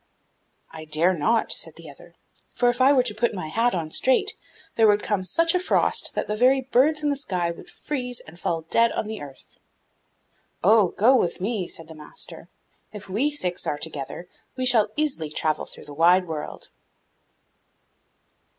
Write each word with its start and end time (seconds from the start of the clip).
'I 0.71 0.85
dare 0.85 1.13
not,' 1.13 1.51
said 1.51 1.75
the 1.75 1.87
other, 1.87 2.15
'for 2.53 2.71
if 2.71 2.81
I 2.81 2.91
were 2.91 3.03
to 3.03 3.13
put 3.13 3.35
my 3.35 3.49
hat 3.49 3.75
on 3.75 3.91
straight, 3.91 4.35
there 4.75 4.87
would 4.87 5.03
come 5.03 5.23
such 5.23 5.53
a 5.53 5.59
frost 5.59 6.15
that 6.15 6.25
the 6.27 6.35
very 6.35 6.59
birds 6.59 7.03
in 7.03 7.11
the 7.11 7.15
sky 7.15 7.51
would 7.51 7.69
freeze 7.69 8.19
and 8.19 8.39
fall 8.39 8.63
dead 8.63 8.91
on 8.93 9.05
the 9.05 9.21
earth.' 9.21 9.57
'Oh, 10.63 10.87
go 10.97 11.15
with 11.15 11.39
me,' 11.39 11.67
said 11.67 11.87
the 11.87 11.93
master; 11.93 12.49
'if 12.91 13.09
we 13.09 13.29
six 13.29 13.67
are 13.67 13.77
together, 13.77 14.27
we 14.55 14.65
shall 14.65 14.89
easily 14.97 15.29
travel 15.29 15.67
through 15.67 15.85
the 15.85 15.93
wide 15.93 16.27
world. 16.27 16.69